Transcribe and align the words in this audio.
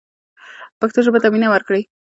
پښتو 0.79 0.99
ژبې 1.05 1.19
ته 1.23 1.27
مینه 1.33 1.47
ورکړئ. 1.49 1.81